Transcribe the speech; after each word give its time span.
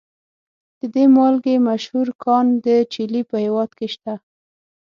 د 0.79 0.81
دې 0.93 1.05
مالګې 1.15 1.55
مشهور 1.69 2.07
کان 2.23 2.45
د 2.65 2.67
چیلي 2.93 3.21
په 3.29 3.35
هیواد 3.45 3.69
کې 3.77 3.87
شته. 3.93 4.13